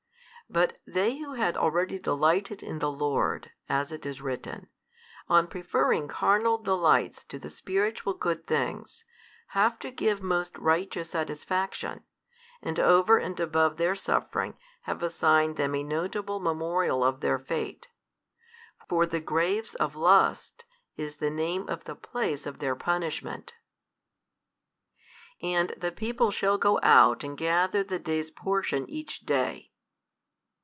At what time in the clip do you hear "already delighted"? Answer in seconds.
1.55-2.61